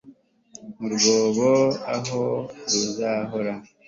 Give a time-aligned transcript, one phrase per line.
[0.77, 1.49] Mu rwobo
[1.95, 2.21] aho
[2.67, 3.51] tuzabora